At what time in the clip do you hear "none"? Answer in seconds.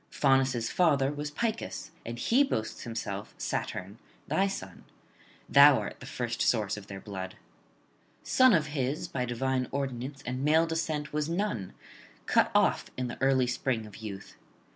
11.29-11.73